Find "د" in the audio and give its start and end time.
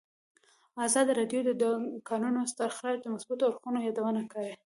1.45-1.49, 1.61-1.63, 3.01-3.07